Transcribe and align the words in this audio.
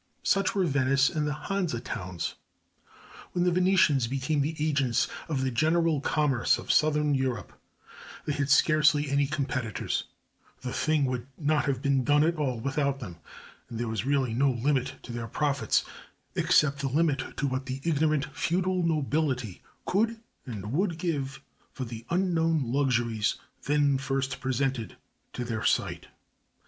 Such 0.23 0.55
were 0.55 0.65
Venice 0.65 1.09
and 1.11 1.27
the 1.27 1.31
Hanse 1.43 1.79
Towns. 1.83 2.33
When 3.33 3.43
the 3.43 3.51
Venetians 3.51 4.07
became 4.07 4.41
the 4.41 4.55
agents 4.57 5.07
of 5.29 5.43
the 5.43 5.51
general 5.51 6.01
commerce 6.01 6.57
of 6.57 6.71
Southern 6.71 7.13
Europe, 7.13 7.53
they 8.25 8.33
had 8.33 8.49
scarcely 8.49 9.11
any 9.11 9.27
competitors: 9.27 10.05
the 10.61 10.73
thing 10.73 11.05
would 11.05 11.27
not 11.37 11.65
have 11.65 11.83
been 11.83 12.03
done 12.03 12.23
at 12.23 12.37
all 12.37 12.59
without 12.59 12.99
them, 12.99 13.17
and 13.69 13.77
there 13.79 13.87
was 13.87 14.03
really 14.03 14.33
no 14.33 14.49
limit 14.49 14.95
to 15.03 15.11
their 15.11 15.27
profits 15.27 15.85
except 16.33 16.79
the 16.79 16.87
limit 16.89 17.37
to 17.37 17.45
what 17.45 17.67
the 17.67 17.79
ignorant 17.83 18.25
feudal 18.35 18.81
nobility 18.81 19.61
could 19.85 20.19
and 20.47 20.73
would 20.73 20.97
give 20.97 21.43
for 21.73 21.85
the 21.85 22.07
unknown 22.09 22.63
luxuries 22.65 23.35
then 23.65 23.99
first 23.99 24.39
presented 24.39 24.95
to 25.33 25.45
their 25.45 25.63
sight. 25.63 26.07